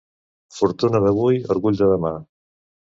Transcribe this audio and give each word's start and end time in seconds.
Fortuna 0.55 1.03
d'avui, 1.05 1.39
orgull 1.57 1.81
de 1.85 1.95
demà. 1.97 2.17